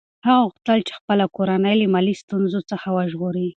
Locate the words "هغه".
0.25-0.39